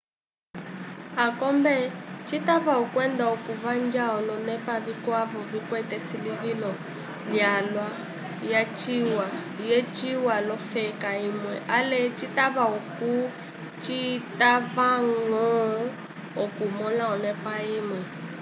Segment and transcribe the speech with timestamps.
[1.27, 1.75] akombe
[2.27, 6.71] citava okwenda okuvanja olonepa vikwavo vikwete esilivilo
[7.31, 7.87] lyalwa
[9.67, 13.13] lyaciwa l'ofeka imwe ale vitava okuti
[13.83, 15.45] citavañgo
[16.43, 18.01] okumõla onepa imwe